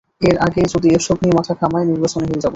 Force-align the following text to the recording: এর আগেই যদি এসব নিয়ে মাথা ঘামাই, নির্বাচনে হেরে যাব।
এর 0.21 0.35
আগেই 0.37 0.67
যদি 0.73 0.87
এসব 0.89 1.17
নিয়ে 1.21 1.37
মাথা 1.37 1.53
ঘামাই, 1.53 1.83
নির্বাচনে 1.85 2.25
হেরে 2.25 2.41
যাব। 2.41 2.49